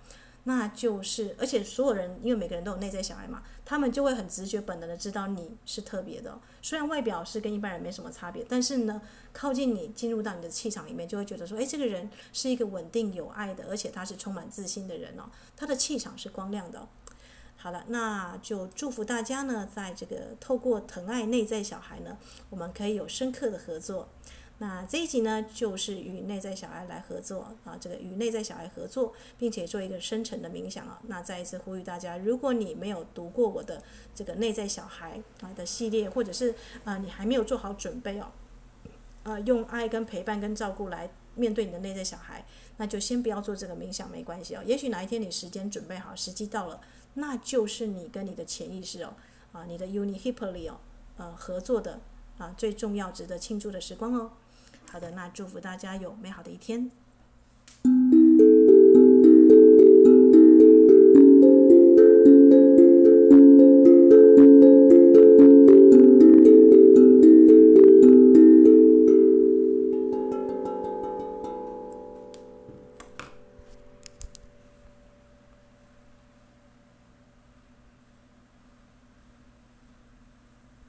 [0.45, 6.39] 那就是，而且所有人因为每个人都有内在小孩嘛，他们就会很直觉本能的知道你是特别的。
[6.63, 8.99] 虽然外表是跟一般人没什么差别，但是呢，
[9.31, 15.23] 靠近你进入到你的气场里面，就会觉得说，诶，这个人是一个稳定有爱的，而且他是充满自信的人哦，
[15.55, 16.87] 他的气场是光亮的。
[17.64, 22.18] 好了，那就祝福大家呢，在这个透过疼爱内在小孩呢，
[22.49, 24.09] 我们可以有深刻的合作。
[24.57, 30.99] 那这一集呢，就是与内在小孩来合作啊，这个与内在小孩合作，并且做一个深层的冥想啊。
[31.07, 33.82] 那再一次呼吁大家，如果你没有读过我的
[34.14, 36.53] 这个内在小孩啊的系列，或者是
[36.84, 38.28] 啊你还没有做好准备哦，
[39.24, 42.45] 呃，用爱跟陪伴跟照顾来面对你的内在小孩，
[42.76, 44.61] 那就先不要做这个冥想，没关系哦。
[44.66, 46.82] 也许哪一天你时间准备好，时机到了。
[47.16, 49.14] 那就是你跟你的潜意识哦，
[49.51, 50.80] 啊，你的 Unihippely 哦，
[51.18, 51.99] 呃，合作的
[52.38, 54.32] 啊最重要、值得庆祝的时光哦。
[54.91, 56.91] 好的，那祝福大家有美好的一天。